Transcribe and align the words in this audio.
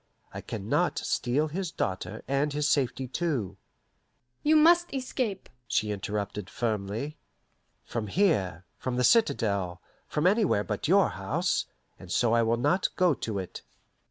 I 0.33 0.41
can 0.41 0.67
not 0.67 0.97
steal 0.97 1.47
his 1.49 1.69
daughter 1.69 2.23
and 2.27 2.51
his 2.53 2.67
safety 2.67 3.07
too" 3.07 3.57
"You 4.41 4.55
must 4.55 4.91
escape," 4.95 5.47
she 5.67 5.91
interrupted 5.91 6.49
firmly. 6.49 7.19
"From 7.85 8.07
here, 8.07 8.65
from 8.79 8.95
the 8.95 9.03
citadel, 9.03 9.79
from 10.07 10.25
anywhere 10.25 10.63
but 10.63 10.87
your 10.87 11.09
house; 11.09 11.67
and 11.99 12.11
so 12.11 12.33
I 12.33 12.41
will 12.41 12.57
not 12.57 12.89
go 12.95 13.13
to 13.13 13.37
it." 13.37 13.61